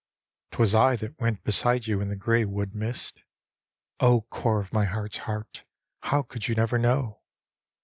[0.49, 3.21] Twas I that went beside you in the gray wood mist
[3.99, 5.63] (O core of my heart's heart,
[5.99, 7.21] how could you never know?)